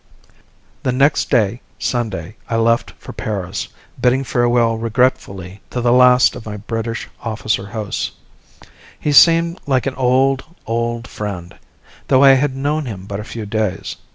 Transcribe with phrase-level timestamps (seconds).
[0.81, 3.67] The next day, Sunday, I left for Paris,
[4.01, 8.13] bidding farewell regretfully to the last of my British officer hosts.
[8.99, 11.55] He seemed like an old, old friend
[12.07, 13.97] though I had known him but a few days.